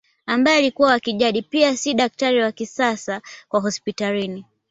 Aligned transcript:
Ambaye 0.25 0.57
alikuwa 0.57 0.89
wa 0.91 0.99
kijadi 0.99 1.41
pia 1.41 1.77
si 1.77 1.93
daktari 1.93 2.41
wa 2.41 2.51
kisasa 2.51 3.21
wa 3.51 3.59
hospitalini 3.61 4.45